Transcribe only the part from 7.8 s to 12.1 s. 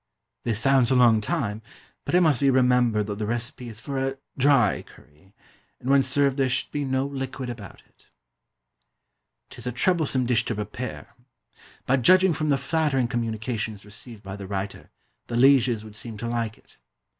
it. 'Tis a troublesome dish to prepare; but,